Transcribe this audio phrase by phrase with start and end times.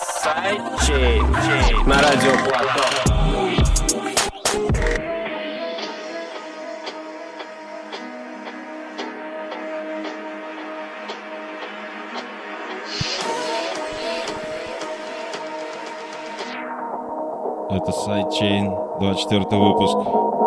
[0.00, 1.26] сайдчейн
[1.86, 2.84] на радио Плато.
[17.70, 20.39] Это Sidechain, 24 выпуск.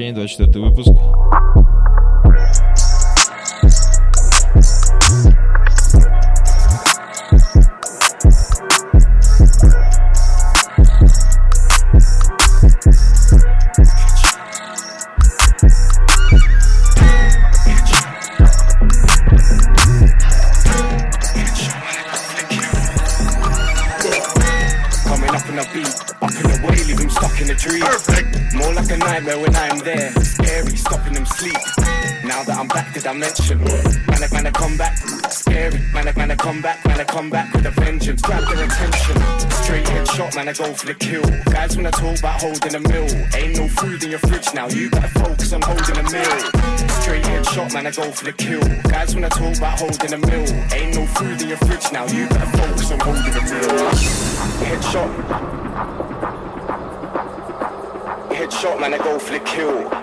[0.00, 0.99] Chain, 24 выпуск.
[42.40, 44.66] Holding a mill, ain't no food in your fridge now.
[44.68, 46.38] You better focus on holding a mill.
[47.02, 48.62] Straight headshot, man, I go for the kill.
[48.90, 52.06] Guys, when I talk about holding a mill, ain't no food in your fridge now.
[52.06, 53.90] You better focus on holding a mill.
[54.64, 55.10] Headshot.
[58.30, 59.99] Headshot, man, I go for the kill.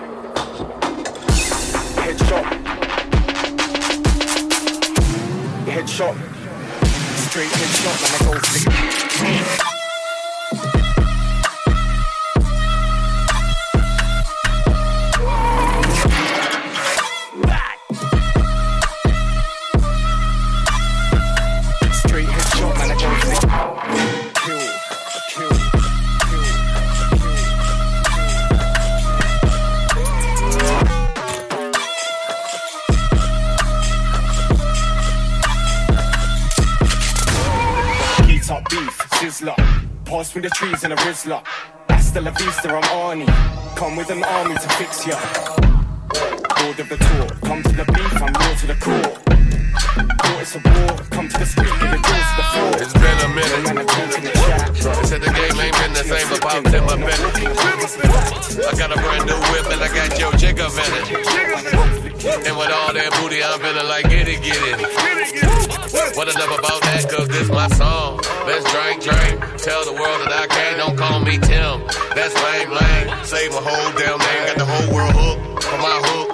[41.28, 41.42] And.
[41.88, 43.26] Hasta la vista, I'm Arnie.
[43.76, 45.16] Come with an army to fix ya.
[46.58, 49.14] Board of the tour, come to the beef, I'm real to the core.
[50.24, 52.70] Thought it's a war, come to the street, give doors to the floor.
[52.82, 53.62] It's been a minute.
[53.64, 54.74] Man, I talk in the chat.
[54.74, 57.98] They said the game ain't been the same about 10 more minutes.
[58.66, 61.77] I got a brand new whip and I got your jigger in it.
[62.46, 64.78] And with all that booty, I'm feeling like get it, get it.
[66.16, 68.20] What enough about that, cause this my song.
[68.46, 69.40] Let's drink, drink.
[69.58, 71.82] Tell the world that I can't, don't call me Tim.
[72.14, 73.24] That's lame, lame.
[73.24, 76.29] Save my whole damn name, got the whole world hooked for my hook.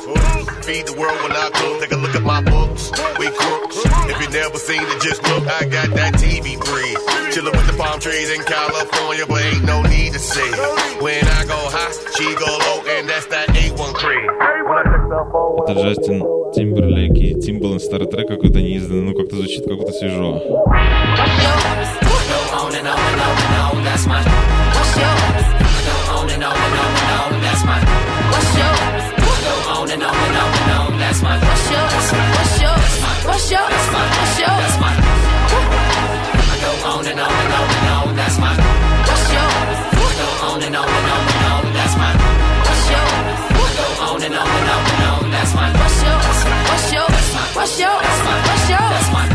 [0.63, 2.91] Feed the world when I cook, take a look at my books.
[3.17, 3.81] We crooks.
[4.12, 6.98] If you never seen it, just look, I got that TV breed.
[7.33, 10.51] Chillin' with the palm trees in California, but ain't no need to see.
[11.01, 14.27] When I go high, she go low, and that's that A1 cream.
[14.67, 16.21] When I check the phone, Это Джастин
[16.53, 20.41] Тимберлейк и Тимбален старый трек какой-то неизданный, ну как-то звучит как-то свежо.
[22.29, 24.24] Go on and on and on and on, that's my.
[29.94, 31.38] and on and on and on, that's my.
[31.38, 31.92] What's yours?
[31.94, 32.94] What's yours?
[33.30, 33.84] What's yours?
[33.94, 34.58] What's yours?
[34.58, 34.92] That's my.
[36.64, 38.52] Go on and on and on and on, that's my.
[39.06, 39.78] What's yours?
[39.94, 42.10] I go on and on and on and on, that's my.
[42.66, 43.38] What's yours?
[43.54, 45.70] I go on and on and on and on, that's my.
[45.78, 46.38] What's yours?
[46.70, 47.26] What's yours?
[47.54, 48.16] What's yours?
[48.50, 48.90] What's yours?
[48.98, 49.33] That's my.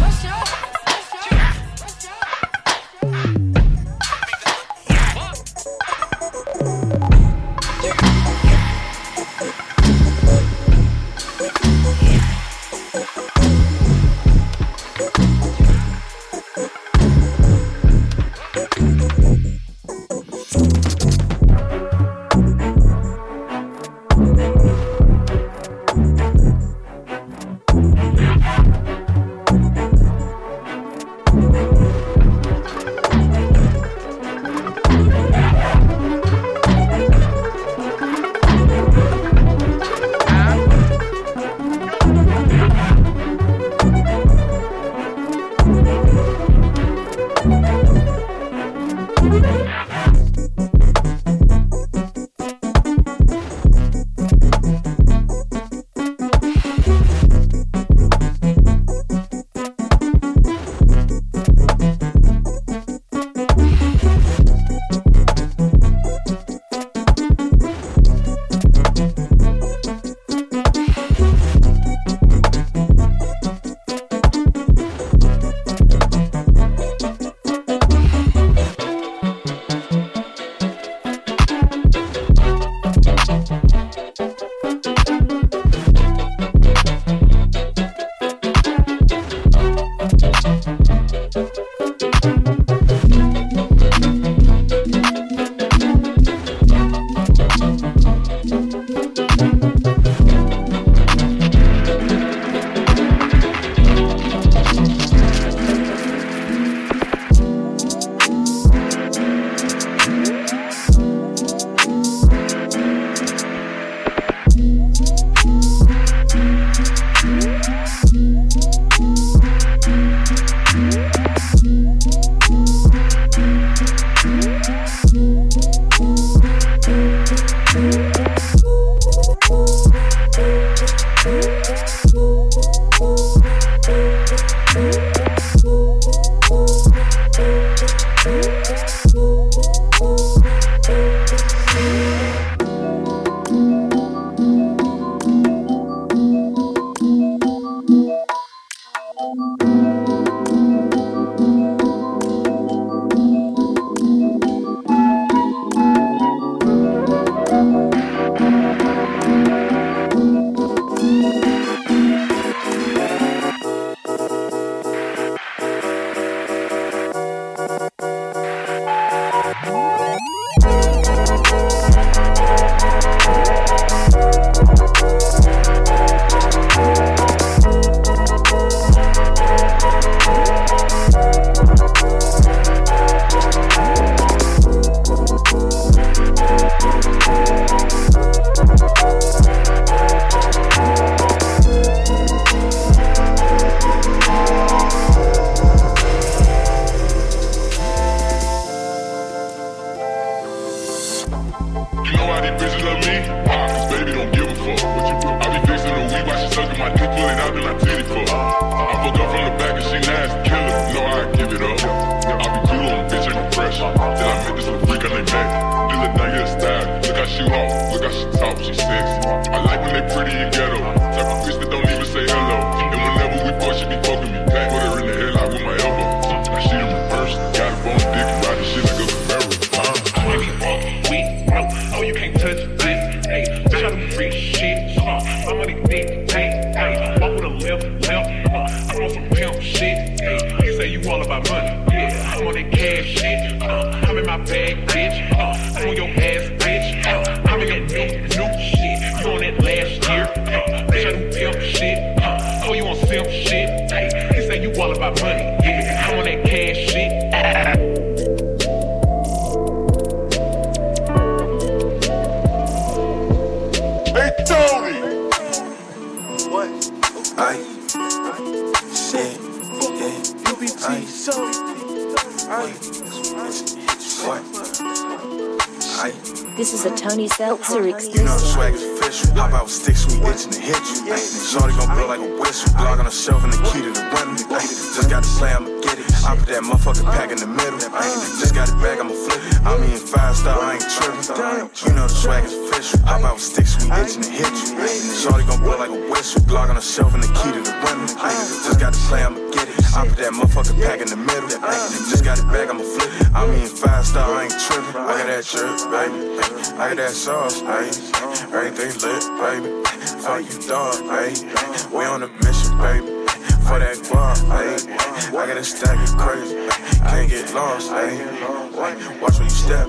[314.47, 315.35] Ayy.
[315.35, 316.55] I got a stack of crazy.
[316.99, 319.21] Can't get lost, ayy.
[319.21, 319.87] Watch where you step.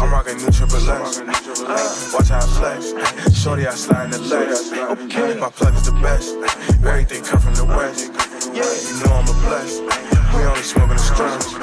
[0.00, 1.22] I'm rocking new triple X.
[2.12, 3.38] Watch how I flex.
[3.38, 4.70] Shorty, I slide in the legs.
[5.40, 6.34] My plug is the best.
[6.84, 8.12] Everything come from the west.
[8.54, 10.17] You know I'm a blessed.
[10.34, 11.58] We only smoking the strings.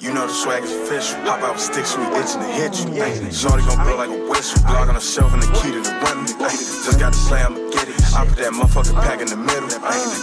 [0.00, 1.16] You know the swag is official.
[1.24, 3.00] Hop out with sticks, we itching to hit you.
[3.00, 3.32] ayy.
[3.32, 4.60] Shorty gon' blow like a whistle.
[4.68, 6.48] Blog on the shelf and the key to the window.
[6.48, 7.96] Just got to play, I'ma get it.
[8.12, 9.68] I put that motherfucking pack in the middle.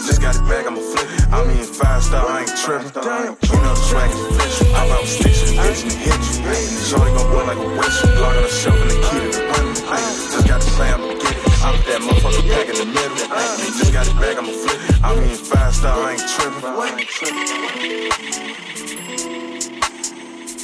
[0.06, 1.34] Just got it back, I'ma flip it.
[1.34, 2.94] I mean, five star, I ain't tripping.
[2.94, 4.68] You know the swag is official.
[4.78, 6.46] Hop out with sticks, we itching to hit you.
[6.86, 8.10] Shorty gon' blow like a whistle.
[8.16, 9.82] Blog on the shelf and the key to the window.
[10.30, 11.23] Just got to play, I'ma get it.
[11.64, 13.16] I put that motherfucking pack in the middle.
[13.16, 15.00] Just got it back, I'ma flip it.
[15.02, 16.62] I mean, five star, I ain't tripping.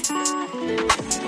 [0.09, 1.18] Try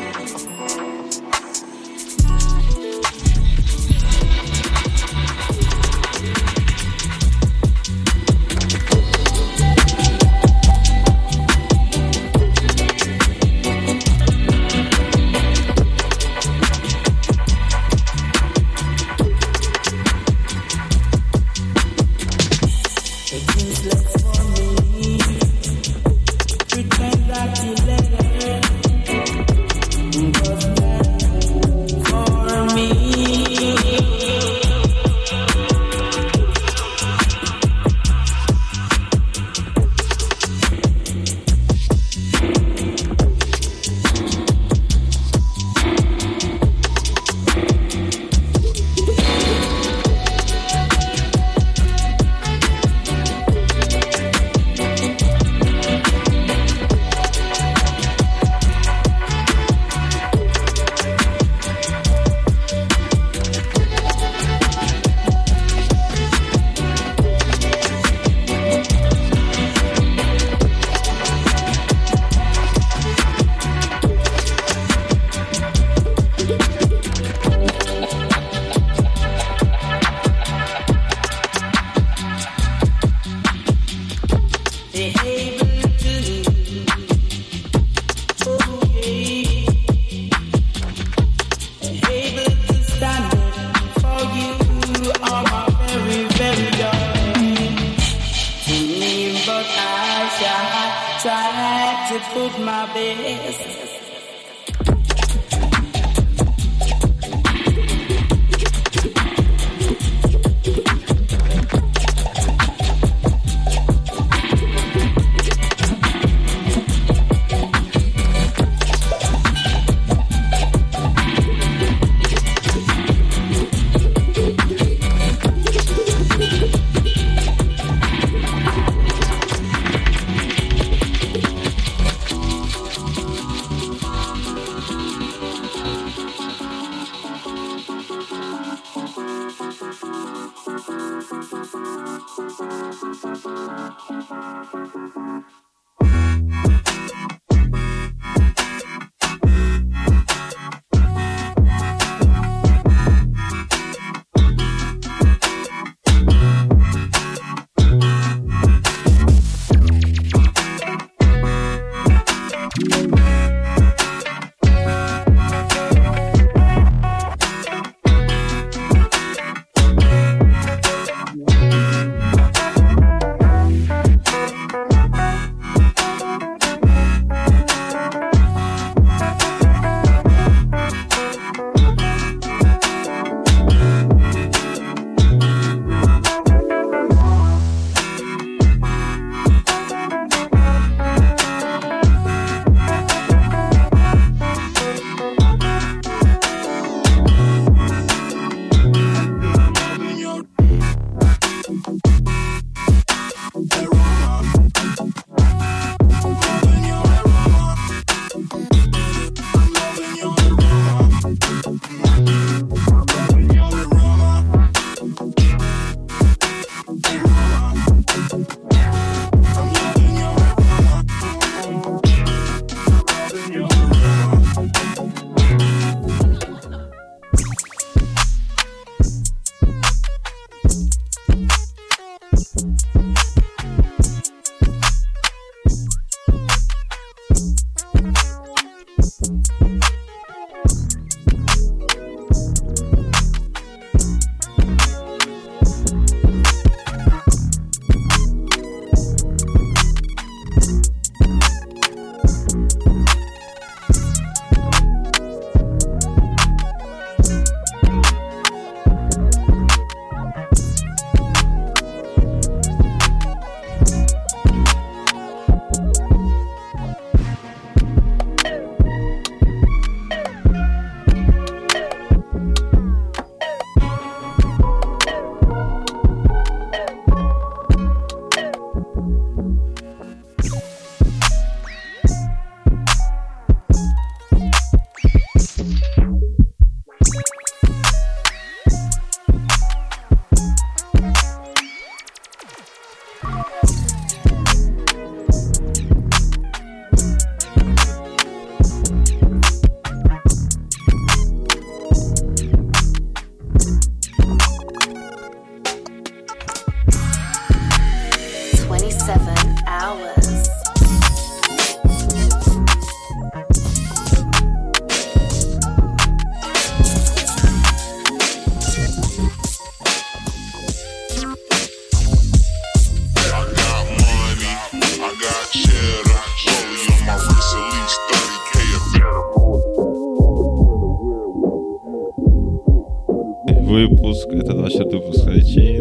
[334.26, 335.81] Выпуск, это 24 выпуск Хайчейн,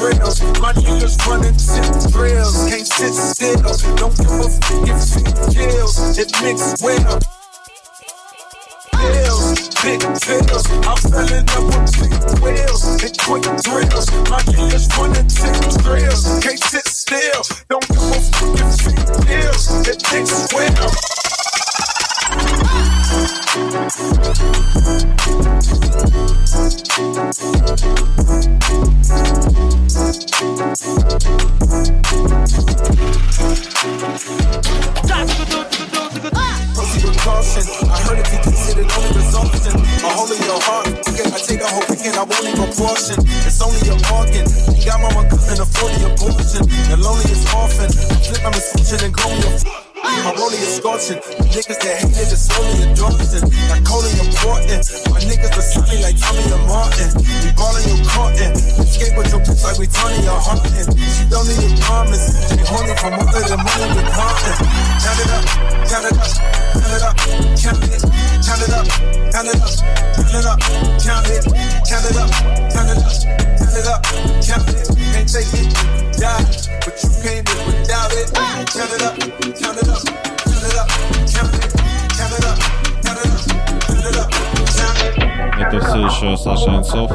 [0.00, 0.16] quick.
[0.60, 3.60] My niggas running tip drills, can't sit still.
[3.96, 6.18] Don't give a fuck if it kills.
[6.18, 7.20] It mixed well.
[8.96, 14.06] Bills, big bills, I'm selling double big wheels and quick drills.
[14.32, 17.42] My niggas running tip drills, can't sit still.
[17.68, 19.64] Don't give a fuck if it kills.
[19.86, 20.90] It mixed well.
[44.90, 46.66] Got mama couldn't afford the abortion.
[46.90, 47.90] The loneliest orphan.
[47.90, 51.18] Flip my misfortune and call me I'm is scorching.
[51.52, 53.44] Niggas that hate it, just only endorphins.
[53.68, 54.82] Like calling important.
[55.12, 57.10] My niggas are sunny like Tommy and Martin.
[57.44, 58.52] We balling your cotton.
[58.80, 60.88] Escape with your bitch like we Tony or Huntin'.
[60.96, 62.32] She don't need a promise.
[62.48, 64.56] She horny for more than the money we countin'.
[65.04, 65.44] Count it up,
[65.88, 66.32] count it up,
[66.72, 67.16] count it up,
[67.60, 68.00] count it,
[68.40, 68.86] count it up,
[69.30, 69.72] count it up,
[70.16, 70.58] count it up,
[71.00, 71.44] count it,
[71.84, 72.30] count it up,
[72.72, 73.14] count it up,
[73.58, 74.00] count it up,
[74.44, 74.90] count it.
[75.10, 75.68] Can't take it,
[76.18, 76.44] die,
[76.84, 77.79] but you came in with
[78.10, 79.14] Count it, up, count it up,
[79.54, 80.02] count it up,
[80.48, 80.90] count it, up.
[85.60, 87.12] Это все еще Саша Анцов.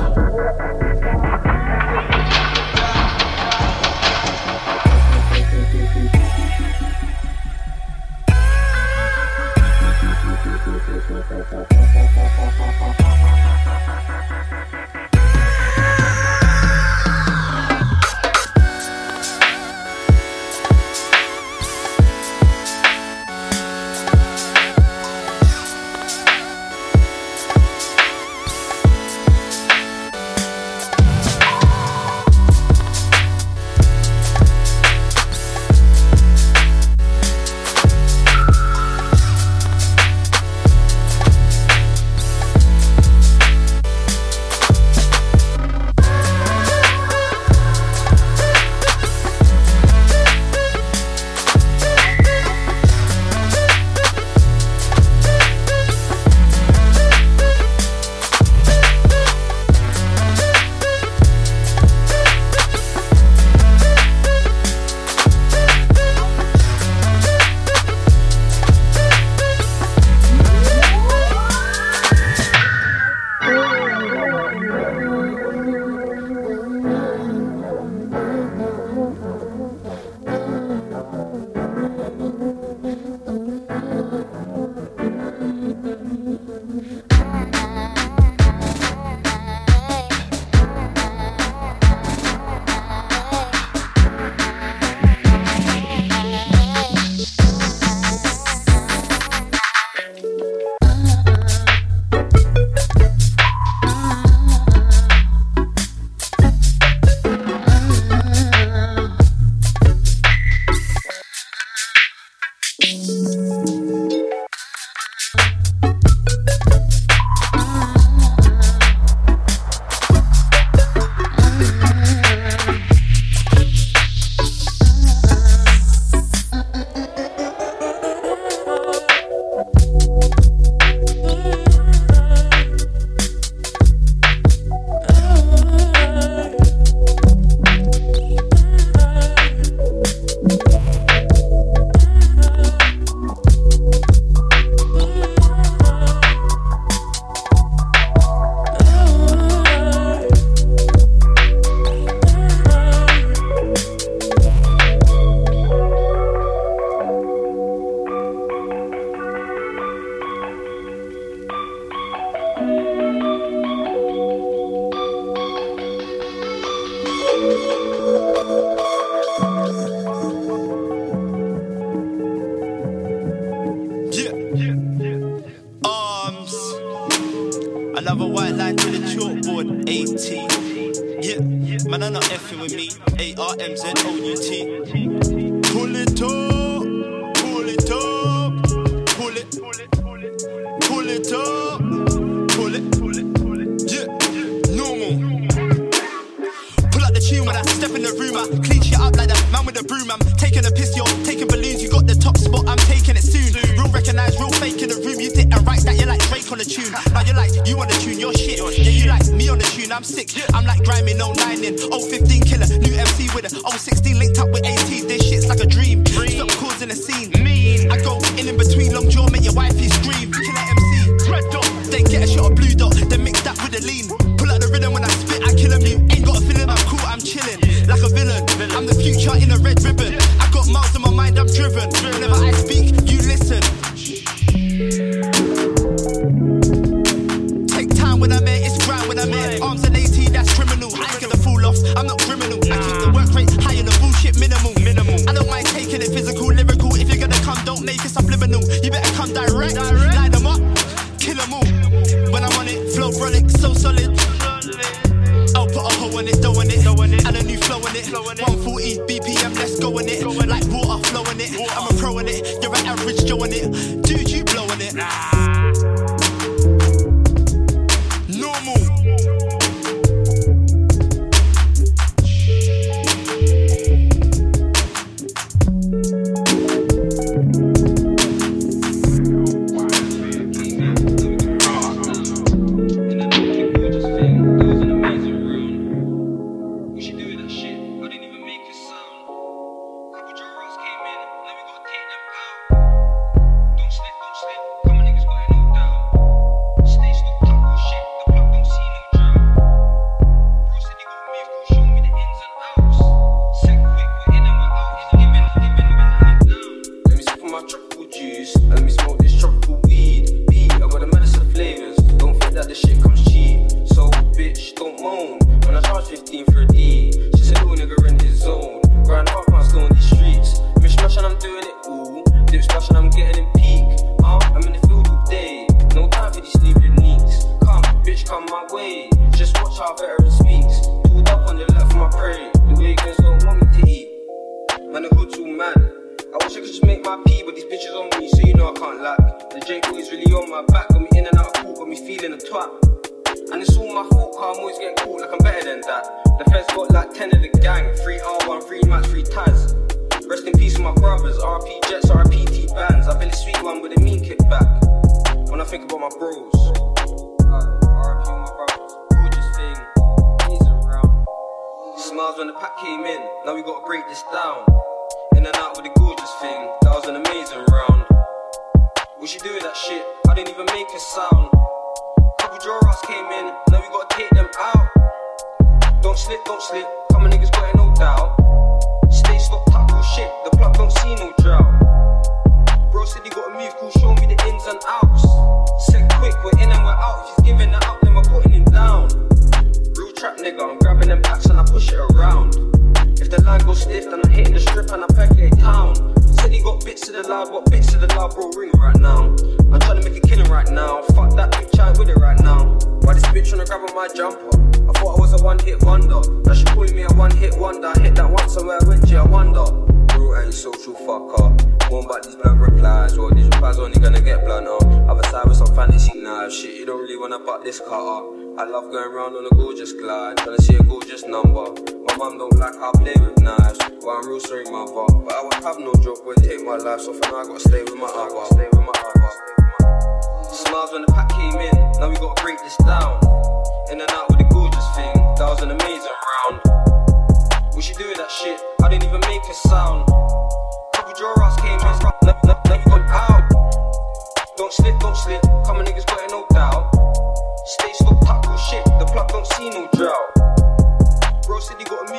[263.75, 264.95] Dude, you blowing it.
[264.95, 265.34] Normal.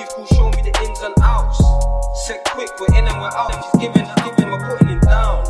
[0.07, 1.59] Said he gotta move, cool, show me the ins and outs.
[2.27, 3.51] Said quick, we're in and we're out.
[3.51, 5.45] If he's giving, giving, we're putting him down.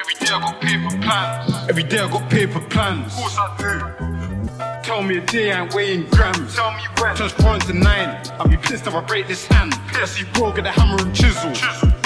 [0.00, 1.68] Every day I got paper plans.
[1.68, 3.06] Every day I got paper plans.
[3.06, 4.82] Of course I do.
[4.82, 6.54] Tell me a day I ain't weighing grams.
[6.54, 7.14] Tell me when.
[7.16, 8.20] Transparent to nine.
[8.38, 9.74] I'll be pissed if I break this hand.
[9.94, 11.50] I see bro get the hammer and chisel.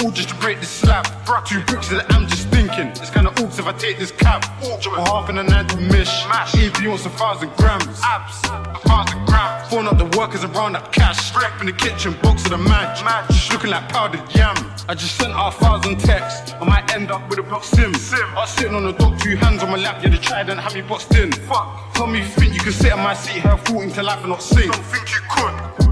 [0.03, 1.05] All just to break this slab.
[1.45, 2.87] Two bricks that I'm just thinking.
[3.01, 4.43] It's kinda oops if I take this cab.
[4.83, 6.25] For half in a night to mish.
[6.25, 7.99] AP wants a thousand grams.
[8.03, 8.37] Abs.
[8.45, 9.69] A thousand grams.
[9.69, 11.35] Phone up the workers and round up cash.
[11.35, 13.03] Rep in the kitchen, box of the match.
[13.29, 14.55] Just looking like powdered yam.
[14.87, 16.53] I just sent out a thousand texts.
[16.61, 17.93] I might end up with a block sim.
[17.93, 20.01] I was sitting on the dock, two hands on my lap.
[20.03, 21.31] Yeah, the trident had me boxed in.
[21.31, 21.93] Fuck.
[21.93, 24.29] Tell me you think you can sit on my seat, have 14 to life and
[24.29, 24.69] not sing.
[24.71, 25.82] Don't think you could.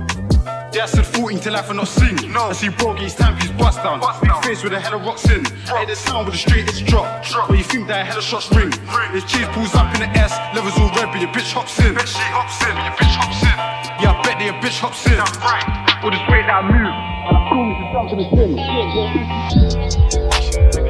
[0.82, 2.32] I said 14 to life and not sing.
[2.34, 2.50] No.
[2.50, 4.02] I see bro get his time, he's bust down.
[4.20, 5.46] Big face with a hella rocks in.
[5.70, 7.24] Hey, the sound with the straight, it's drop.
[7.24, 7.50] drop.
[7.50, 8.72] But you think that a hella shots ring.
[9.14, 11.94] His cheese pulls up in the S, levels all red, but your bitch hops in.
[11.94, 13.54] Bet she hops in, your bitch hops in.
[14.02, 15.22] Yeah, I bet that your bitch hops in.
[15.22, 15.62] That's right.
[16.02, 16.98] With this way that I move.
[17.30, 18.26] And I call me to jump to the
[20.74, 20.81] thing.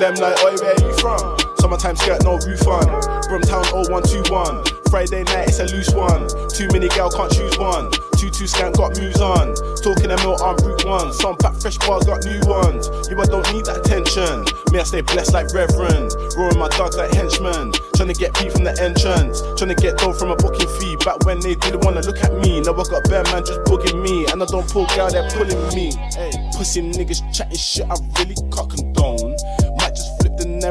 [0.00, 1.36] Them like, oi, where you from?
[1.60, 2.88] Summertime skirt, no roof on.
[3.28, 4.64] Brumtown 0121.
[4.88, 6.26] Friday night, it's a loose one.
[6.48, 7.92] Too many gal, can't choose one.
[8.16, 9.54] Two two skank got moves on.
[9.84, 11.12] Talking a mill on route one.
[11.12, 12.88] Some pack fresh bars got new ones.
[13.08, 14.44] You I don't need that attention.
[14.72, 16.12] Me I stay blessed like Reverend.
[16.36, 17.72] Roaring my dogs like henchmen.
[17.96, 19.44] Trying to get P from the entrance.
[19.56, 20.96] Trying to get dough from a booking fee.
[21.04, 22.60] Back when they didn't wanna look at me.
[22.60, 24.24] Now I got bare man just bugging me.
[24.32, 25.92] And I don't pull gal, they're pulling me.
[26.16, 29.19] Hey, pussy niggas chatting shit, I really can't condone.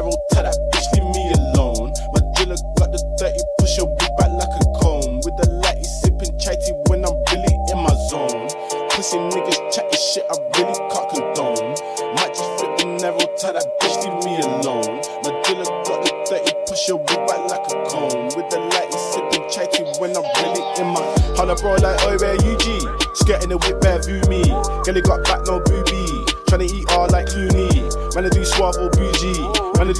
[0.00, 1.92] Narrow, tell that bitch leave me alone.
[2.16, 5.20] My dealer got the 30 push your whip back like a comb.
[5.20, 8.48] With the lighty sipping chatty when I'm really in my zone.
[8.96, 11.76] Pussy niggas chatting shit, I really can't condone.
[12.16, 15.04] Might just flip the narrow, tell that bitch leave me alone.
[15.20, 18.32] My dealer got the 30 push your whip back like a comb.
[18.32, 21.04] With the lighty sipping chatty when I'm really in my.
[21.36, 22.72] Holla bro like, oh, where you G?
[23.20, 24.48] Skirting the whip bare view me.
[24.80, 26.08] Girl, got back no booby.
[26.48, 27.68] Tryna eat all like Clooney.
[28.16, 29.19] Man, I do suave or bougie.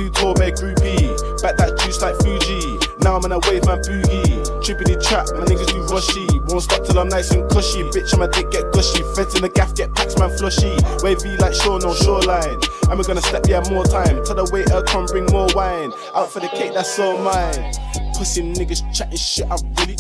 [0.00, 1.12] Do tour bag groupie.
[1.44, 2.80] Back that juice like Fuji.
[3.04, 4.32] Now I'm in a wave, man, boogie.
[4.64, 6.24] Tripping the trap, my niggas do rushy.
[6.48, 7.84] Won't stop till I'm nice and cushy.
[7.92, 9.04] Bitch, my dick get gushy.
[9.12, 10.72] Feds in the gaff get packs, man, flushy.
[11.04, 12.56] Wavy like shore, no shoreline.
[12.88, 14.24] And we're gonna step, yeah, more time.
[14.24, 15.92] Tell the waiter, come bring more wine.
[16.16, 17.76] Out for the cake, that's all mine.
[18.16, 19.99] Pussy niggas chatting shit, I really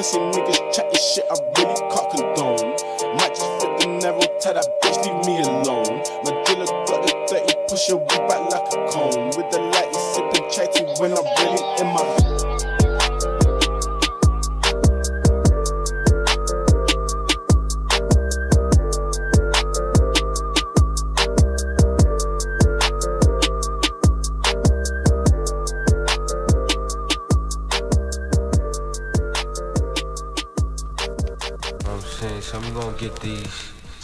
[0.00, 3.16] pussy niggas chat shit I really can't condone.
[3.18, 6.00] Might just flip the narrow, tell that bitch leave me alone.
[6.24, 9.26] My dealer got the 30, push your whip back like a cone.
[9.36, 12.29] With the light, you sipping chatty when I'm really in my.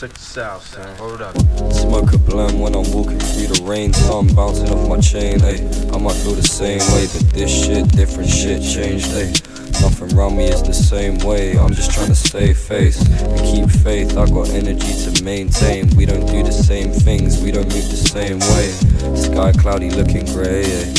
[0.06, 0.96] check this out, son.
[0.96, 1.36] Hold up.
[1.72, 3.92] Smoke a blunt when I'm walking through the rain.
[3.92, 5.66] Sun bouncing off my chain, hey.
[5.92, 9.82] I might feel the same way, but this shit, different shit changed, ayy.
[9.82, 11.58] Nothing around me is the same way.
[11.58, 14.16] I'm just trying to stay face and keep faith.
[14.16, 15.94] I got energy to maintain.
[15.96, 19.16] We don't do the same things, we don't move the same way.
[19.16, 20.94] Sky cloudy looking grey.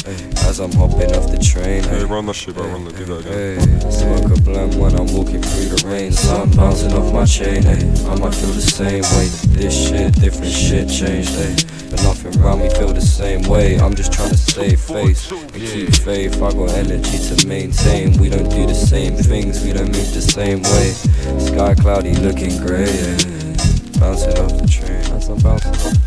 [0.47, 1.83] As I'm hopping off the train.
[1.83, 3.59] Hey, run that shit, bro, run that, do that again.
[3.59, 6.13] Hey, smoke a blunt when I'm walking through the rain.
[6.13, 7.83] Sun bouncing off my chain, hey.
[8.07, 9.27] I might feel the same way.
[9.59, 11.53] This shit, different shit changed, hey.
[11.91, 13.77] But nothing around me feel the same way.
[13.77, 16.41] I'm just trying to stay face and keep faith.
[16.41, 18.17] I got energy to maintain.
[18.17, 20.95] We don't do the same things, we don't move the same way.
[21.43, 23.17] Sky cloudy, looking grey, yeah.
[23.99, 26.06] Bouncing off the train as I'm bouncing off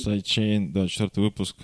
[0.00, 1.56] Supply да, четвертый выпуск.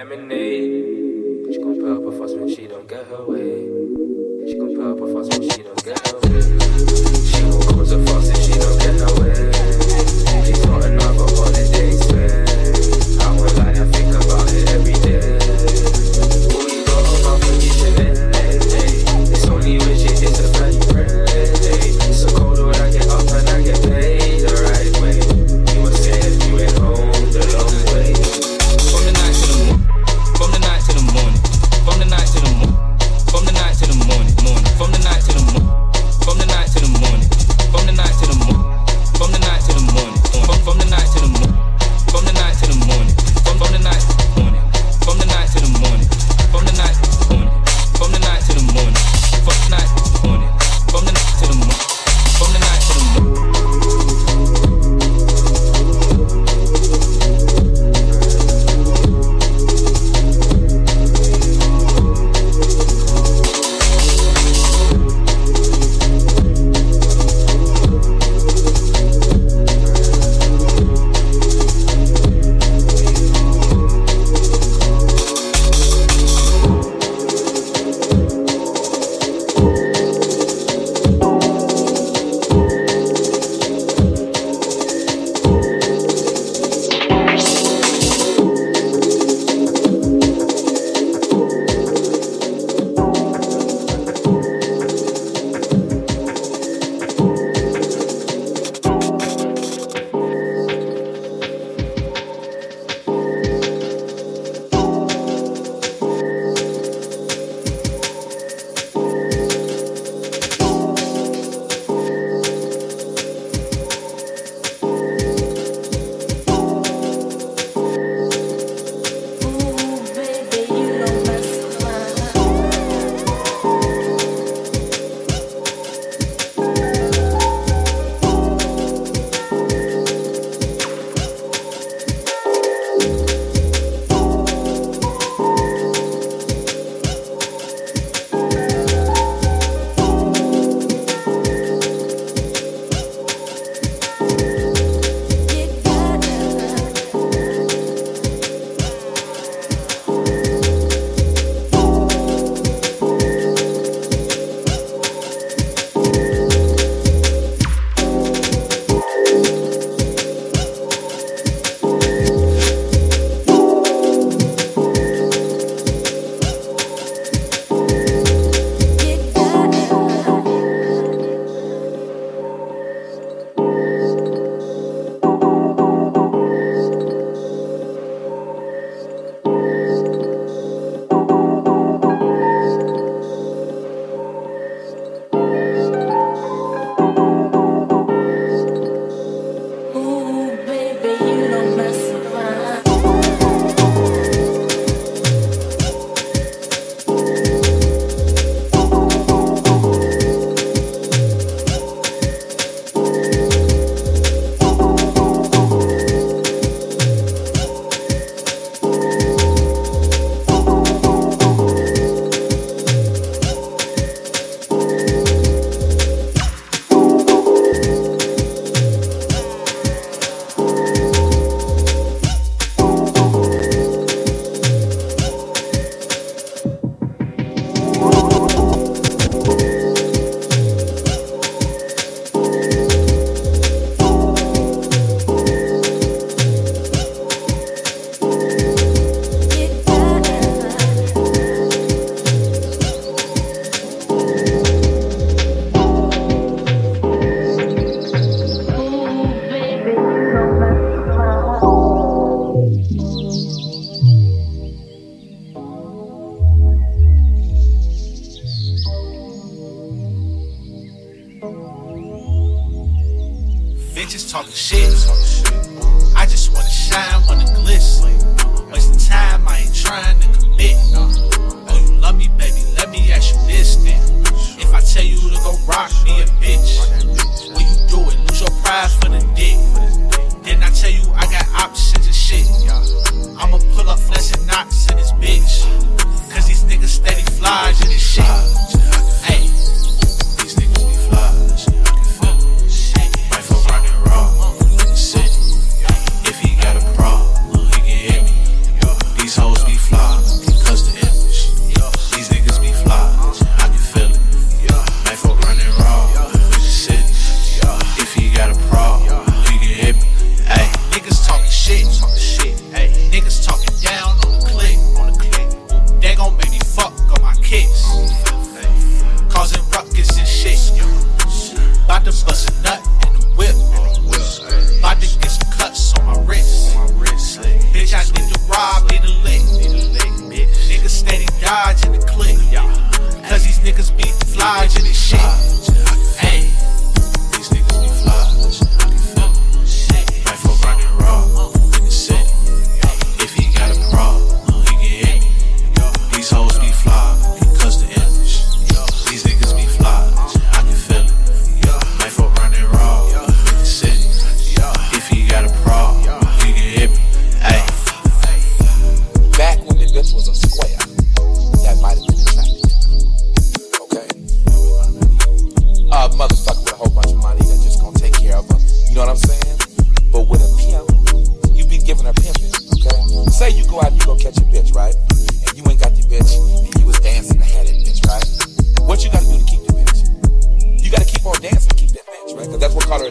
[0.00, 1.52] lemonade.
[1.52, 3.68] She gon' put up a fuss when she don't get her way.
[4.46, 7.09] She gon' put up a fuss when she don't get her way.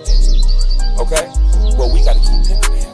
[0.02, 0.42] attention.
[1.00, 1.28] Okay?
[1.78, 2.90] Well, we got to keep pimping to.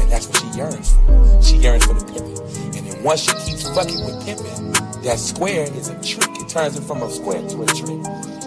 [0.00, 1.42] And that's what she yearns for.
[1.42, 2.38] She yearns for the pimping.
[2.76, 4.72] And then once she keeps fucking with pimping,
[5.04, 6.28] that square is a trick.
[6.40, 8.00] It turns it from a square to a trick.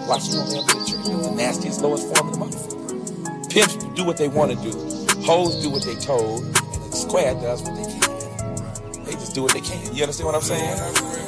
[0.06, 1.00] Watch she gonna ramp the trick.
[1.06, 3.50] It's the nastiest, lowest form of the motherfucker.
[3.50, 4.72] Pimps do what they want to do.
[5.22, 6.42] Hoes do what they told.
[6.44, 9.04] And the square does what they can.
[9.04, 9.94] They just do what they can.
[9.94, 11.27] You understand what I'm saying?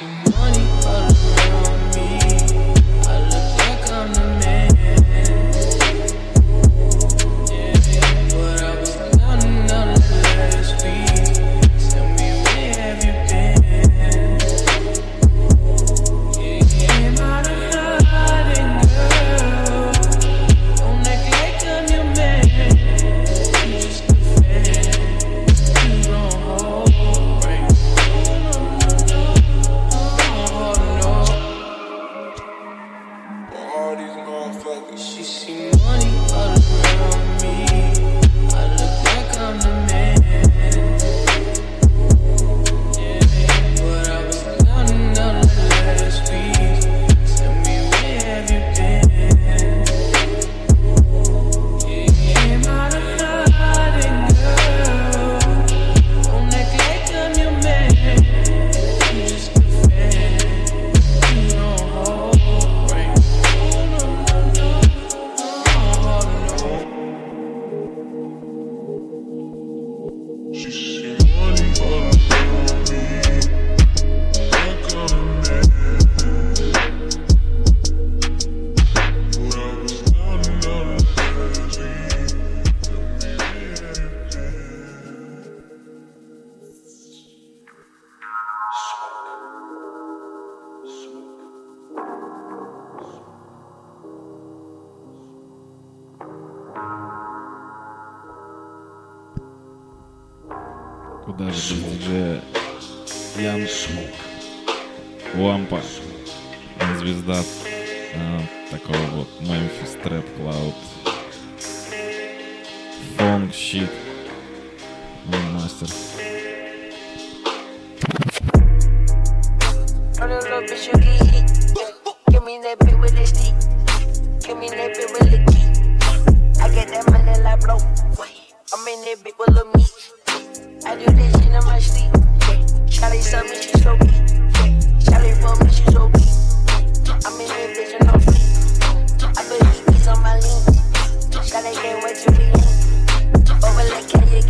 [0.00, 0.29] to me.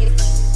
[0.00, 0.49] get it.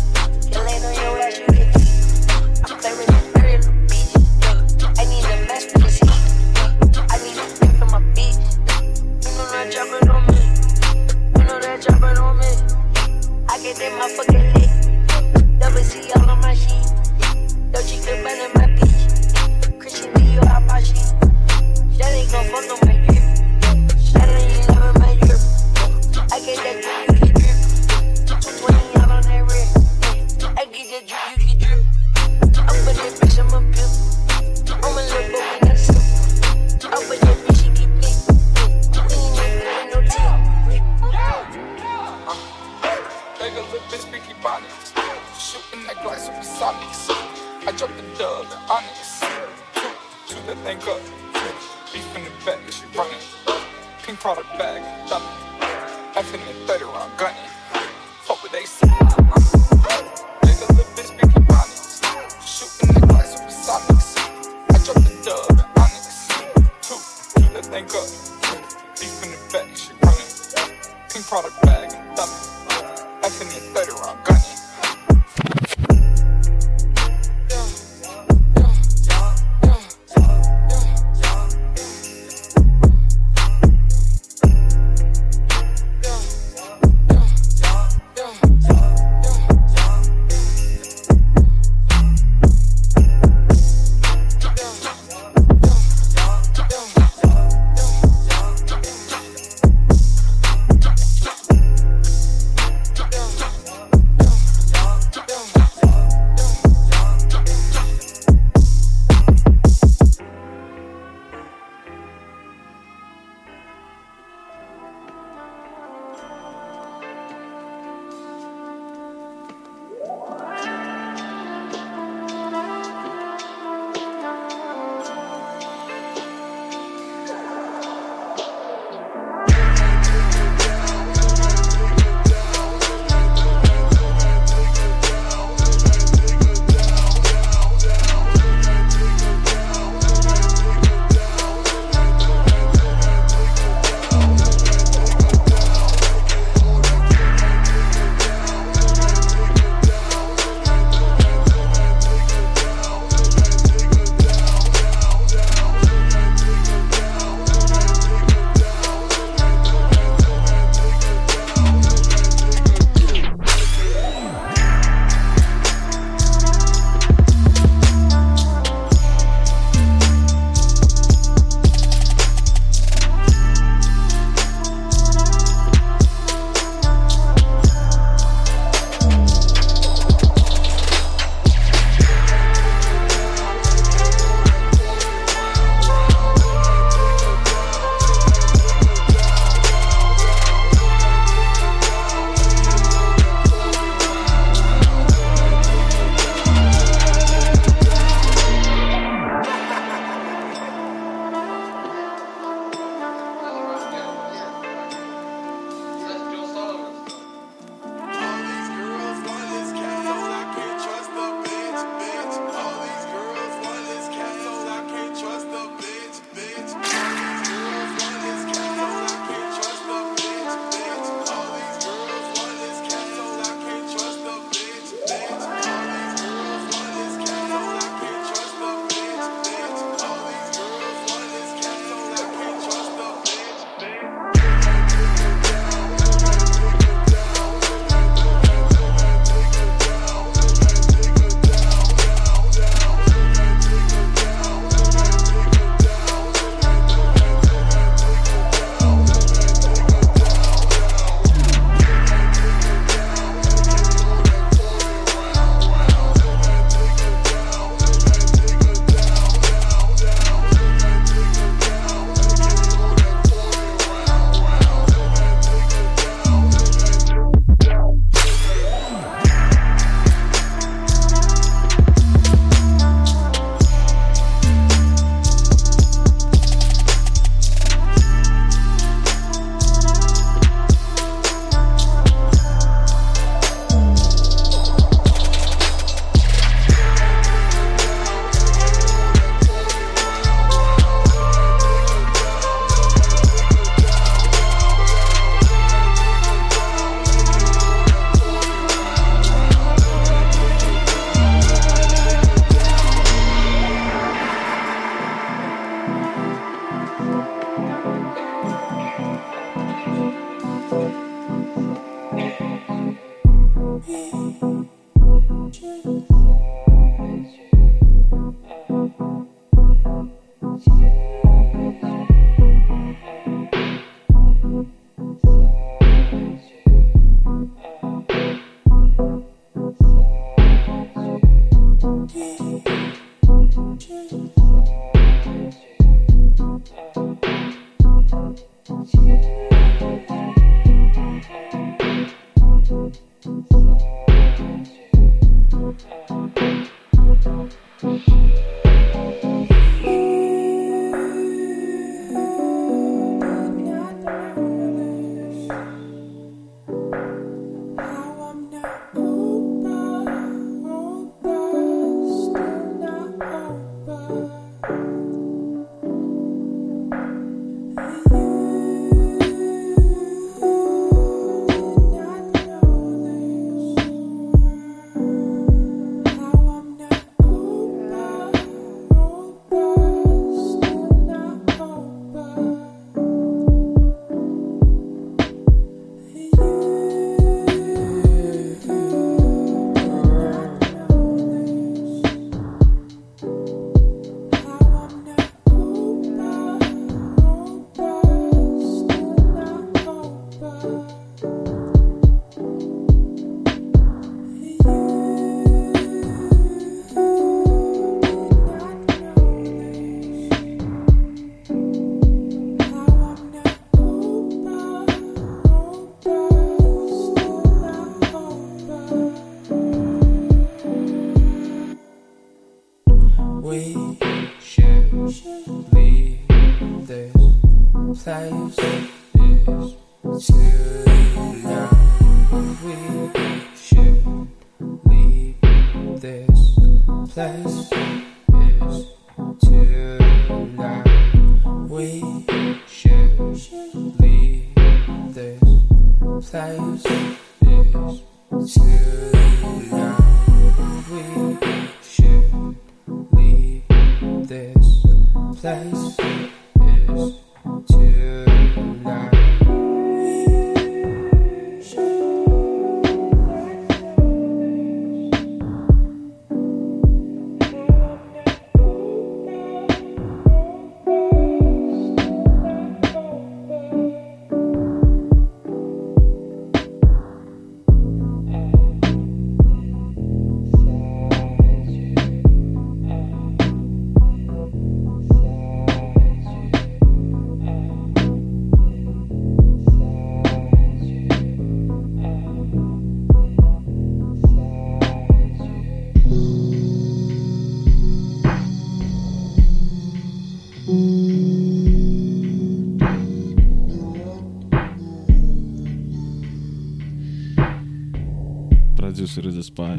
[509.14, 509.76] через СПА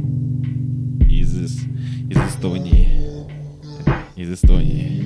[1.10, 1.64] из, из,
[2.10, 2.88] из Эстонии.
[4.16, 5.04] Из Эстонии.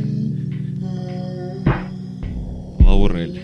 [2.79, 3.41] Лаурель.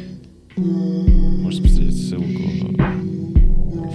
[0.58, 2.44] Можете поставить ссылку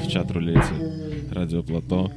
[0.02, 2.10] в чат рулете Радио Плато.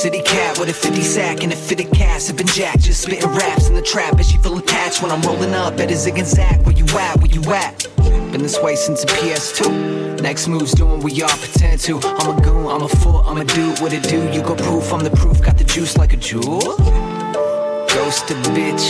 [0.00, 2.28] City cat with a 50 sack and a fitted cast.
[2.28, 4.14] Sipping jack, just spitting raps in the trap.
[4.14, 6.64] And she feel attached when I'm rolling up at a zig and zag.
[6.64, 7.18] Where you at?
[7.18, 7.86] Where you at?
[8.32, 10.22] Been this way since the PS2.
[10.22, 12.00] Next move's doing what y'all pretend to.
[12.02, 13.78] I'm a goon, I'm a fool, I'm a dude.
[13.80, 14.26] What it do?
[14.32, 15.42] You go proof, I'm the proof.
[15.42, 16.60] Got the juice like a jewel.
[17.92, 18.86] Ghost a bitch,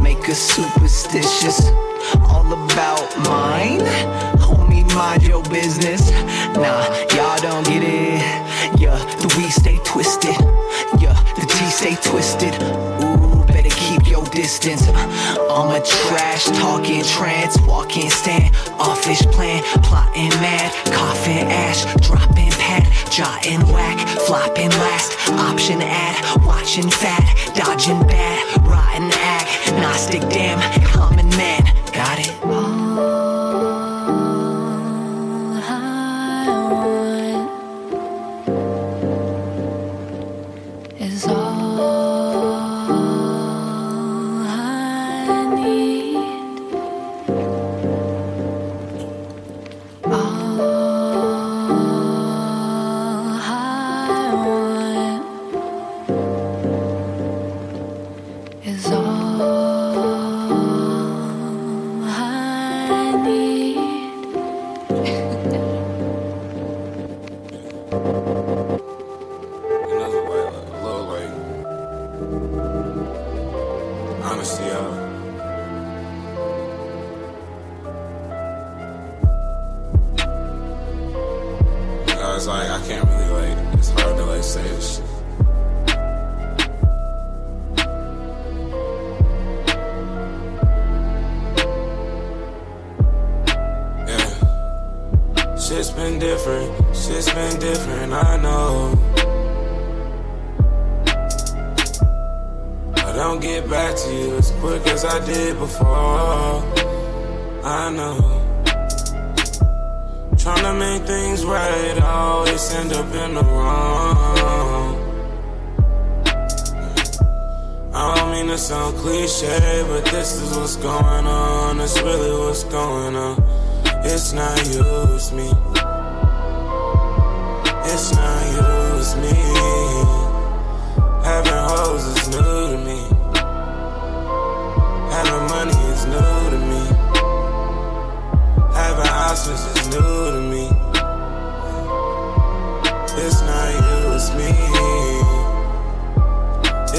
[0.00, 1.68] make her superstitious.
[2.30, 3.80] All about mine.
[4.40, 6.10] Homie, mind your business.
[6.54, 8.49] Nah, y'all don't get it.
[8.78, 10.36] Yeah, the weed stay twisted.
[11.00, 12.54] Yeah, the T stay twisted.
[13.02, 14.88] Ooh, better keep your distance.
[14.88, 22.84] I'm a trash talking trance, walking stand, office plan, plotting mad, coughing ash, dropping pad,
[23.10, 27.24] jotting whack, flopping last, option ad, watching fat,
[27.54, 30.58] dodging bad, rotten act, Gnostic damn,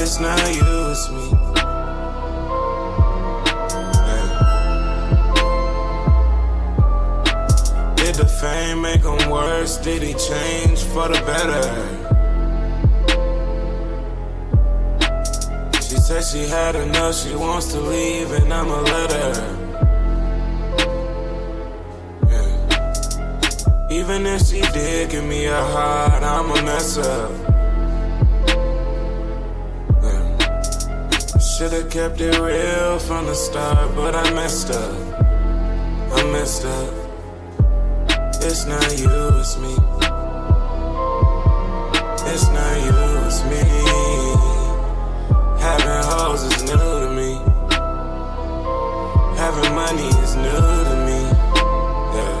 [0.04, 1.30] It's not you, it's me.
[7.94, 9.76] Did the fame make him worse?
[9.76, 11.62] Did he change for the better?
[15.80, 19.58] She said she had enough, she wants to leave, and I'ma let her.
[23.88, 27.51] Even if she did give me a heart, I'ma mess up.
[31.62, 34.96] Should've kept it real from the start, but I messed up.
[36.12, 36.92] I messed up.
[38.42, 39.08] It's not you,
[39.38, 39.74] it's me.
[42.32, 42.98] It's not you,
[43.28, 43.62] it's me.
[45.62, 47.30] Having hoes is new to me.
[49.38, 51.20] Having money is new to me.
[52.16, 52.38] Yeah.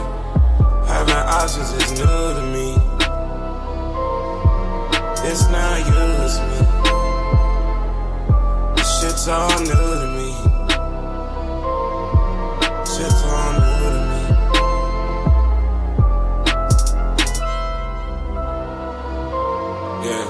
[0.88, 2.68] Having options is new to me.
[5.30, 6.51] It's not you, it's me.
[9.22, 10.30] Shit's all new to me.
[12.84, 14.20] Shit's all new to me.
[20.02, 20.26] Yeah.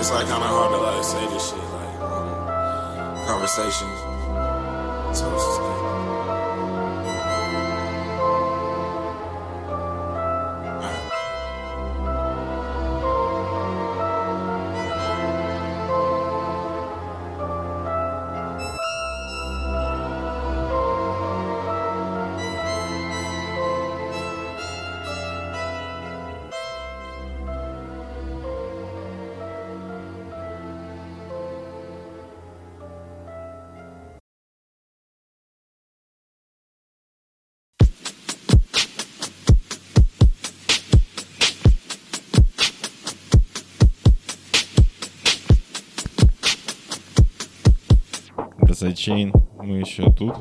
[0.00, 2.26] It's like kinda hard to like say this shit, like um,
[3.24, 3.98] conversations.
[5.16, 5.53] So
[48.84, 49.32] Sidechain.
[49.62, 50.34] Мы еще тут.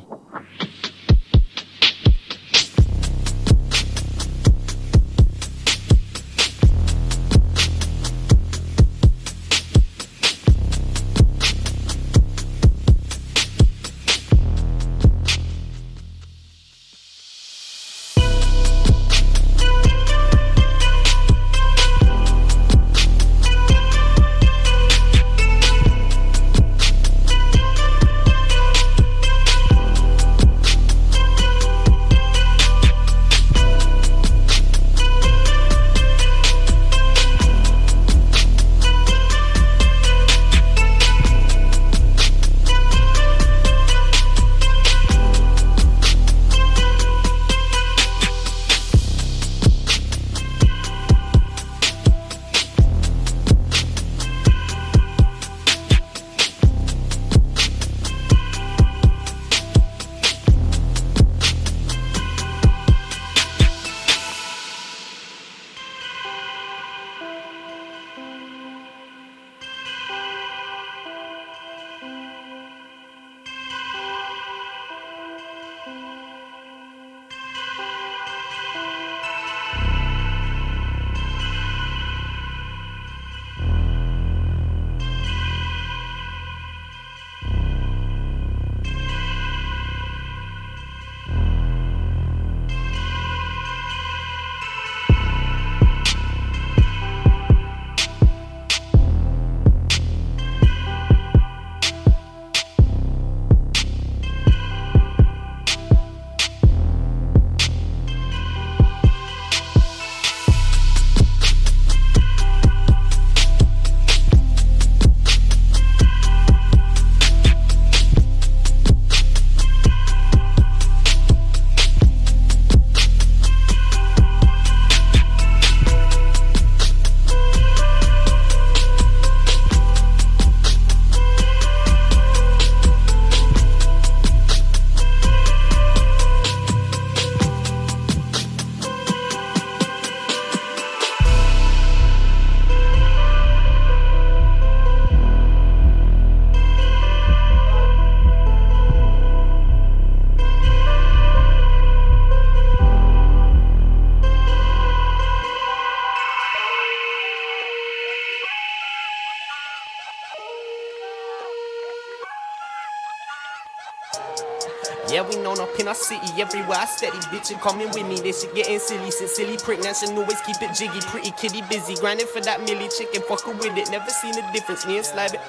[166.43, 167.17] Everywhere I steady.
[167.31, 169.11] Bitchin' coming with me, this shit getting silly.
[169.11, 170.99] Since silly prick, now she always keep it jiggy.
[171.07, 173.21] Pretty kitty busy, grinding for that milli chicken.
[173.23, 174.85] Fuckin' with it, never seen a difference.
[174.85, 175.41] Me and it.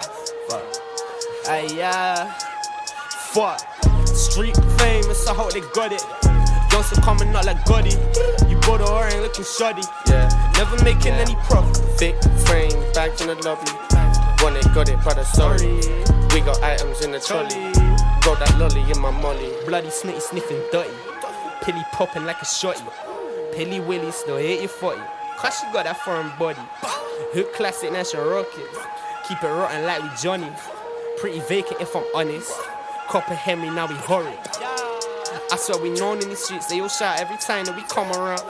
[0.49, 0.63] Fuck.
[1.49, 2.31] Aye, uh,
[3.35, 3.59] fuck.
[4.07, 6.05] Street famous, I hope they got it.
[6.71, 7.95] Johnson coming out like Gotti.
[8.49, 9.83] You bought a ain't looking shoddy.
[10.07, 11.77] Yeah, never making any profit.
[11.99, 12.17] Thick
[12.47, 13.71] frame, back in the lobby.
[14.43, 15.81] Want it, got it, brother, sorry.
[16.33, 17.74] We got items in the trolley.
[18.27, 19.53] Roll that lolly in my molly.
[19.67, 20.91] Bloody snitty sniffing dirty.
[21.63, 22.83] Pilly popping like a shotty.
[23.55, 25.01] Pilly willy still hit your 40.
[25.37, 26.61] Cause she got that foreign body.
[27.35, 28.67] Hood classic national rocket.
[29.29, 30.51] Keep it rotten like we Johnny.
[31.19, 32.51] Pretty vacant if I'm honest.
[33.09, 34.39] Copper Henry, now we horrid.
[35.53, 38.11] I swear we known in the streets, they all shout every time that we come
[38.13, 38.43] around.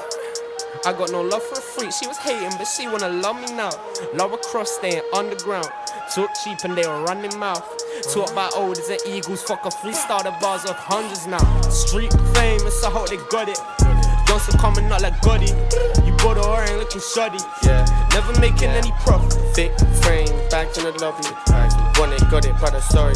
[0.86, 3.46] I got no love for a freak, she was hating, but she wanna love me
[3.54, 3.70] now.
[4.14, 5.68] Lower cross staying underground.
[6.14, 7.64] Talk cheap and they were running mouth.
[8.12, 11.60] Talk about olders and eagles, fuck a freestyle the bars of hundreds now.
[11.70, 13.58] Street famous, I hope they got it.
[14.26, 15.50] Johnson coming out like Gotti.
[16.06, 17.38] You bought a or ain't looking shoddy.
[17.62, 19.32] Yeah, never making any profit.
[19.54, 19.72] Thick
[20.02, 21.24] frame, back in the lobby.
[21.98, 23.14] Want it, got it, brother, sorry.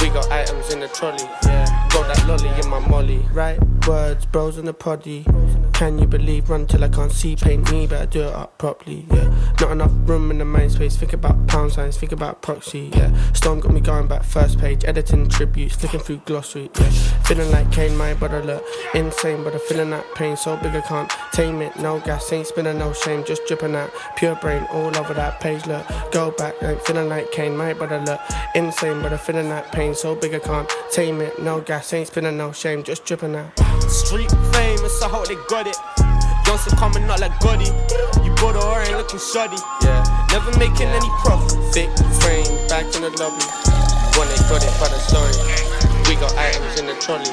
[0.00, 1.24] We got items in the trolley.
[1.44, 3.26] Yeah, got that lolly in my molly.
[3.32, 5.24] Right words, bros in the poddy.
[5.76, 6.48] Can you believe?
[6.48, 7.36] Run till I can't see.
[7.36, 9.04] Paint me, but I do it up properly.
[9.10, 9.30] Yeah,
[9.60, 10.96] not enough room in the main space.
[10.96, 12.90] Think about pound signs, think about proxy.
[12.94, 16.70] Yeah, Storm got me going back first page, editing tributes, flicking through glossary.
[16.80, 16.88] Yeah,
[17.24, 20.80] feeling like Kane, my brother look insane, but I'm feeling that pain so big I
[20.80, 21.76] can't tame it.
[21.76, 23.90] No gas, ain't spinning, no shame, just dripping out.
[24.16, 25.66] Pure brain all over that page.
[25.66, 28.20] Look, go back, ain't feeling like Kane, my brother look
[28.54, 31.38] insane, but I'm feeling that pain so big I can't tame it.
[31.38, 33.65] No gas, ain't spinning, no shame, just dripping out.
[33.88, 35.76] Street famous, I hope they got it.
[36.44, 37.68] Johnson coming out like Gotti.
[38.24, 39.58] You bought a or ain't looking shoddy.
[39.82, 41.58] Yeah, never making any profit.
[41.74, 41.90] Thick
[42.22, 43.42] frame, back in the lobby.
[44.16, 45.34] Want it, got it, by the story.
[46.08, 47.28] We got items in the trolley.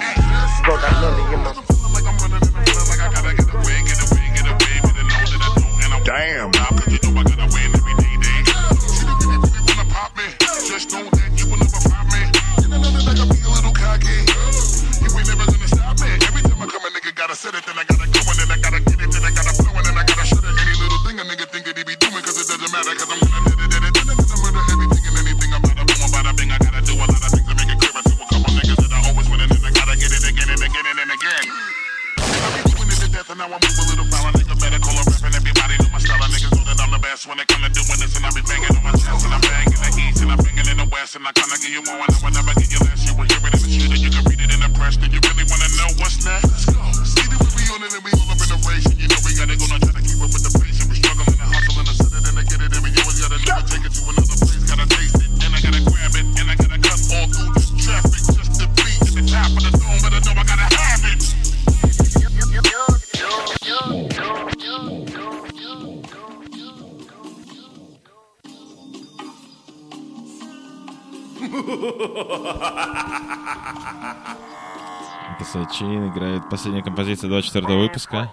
[0.65, 1.53] Brought that lolly in my.
[6.03, 6.82] Damn.
[41.13, 41.15] less.
[41.15, 43.05] And I kinda give you more, I know I never get you less.
[43.05, 44.97] You will hear it in the street, you can read it in the press.
[44.97, 46.45] Do you really wanna know what's next?
[46.45, 46.81] Let's go.
[47.03, 48.92] See Either we be on it and we all up in the race.
[75.39, 78.31] Кисачин играет последняя композиция 24 выпуска.